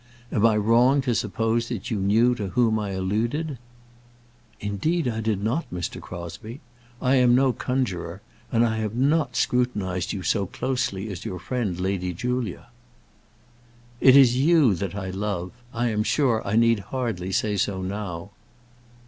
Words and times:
Am 0.31 0.47
I 0.47 0.57
wrong 0.57 1.01
to 1.01 1.13
suppose 1.13 1.69
that 1.69 1.91
you 1.91 1.99
knew 1.99 2.33
to 2.33 2.47
whom 2.47 2.79
I 2.79 2.89
alluded?" 2.89 3.59
"Indeed, 4.59 5.07
I 5.07 5.21
did 5.21 5.43
not, 5.43 5.69
Mr. 5.69 6.01
Crosbie. 6.01 6.59
I 6.99 7.13
am 7.17 7.35
no 7.35 7.53
conjuror, 7.53 8.19
and 8.51 8.65
I 8.65 8.77
have 8.77 8.95
not 8.95 9.35
scrutinized 9.35 10.11
you 10.11 10.23
so 10.23 10.47
closely 10.47 11.11
as 11.11 11.23
your 11.23 11.37
friend 11.37 11.79
Lady 11.79 12.13
Julia." 12.13 12.69
"It 13.99 14.17
is 14.17 14.35
you 14.35 14.73
that 14.73 14.95
I 14.95 15.11
love. 15.11 15.51
I 15.71 15.89
am 15.89 16.01
sure 16.01 16.41
I 16.47 16.55
need 16.55 16.79
hardly 16.79 17.31
say 17.31 17.55
so 17.55 17.83
now." 17.83 18.31